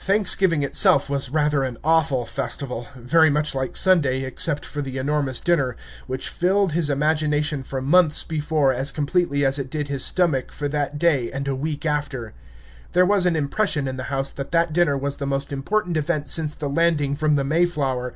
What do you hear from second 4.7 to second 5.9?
the enormous dinner,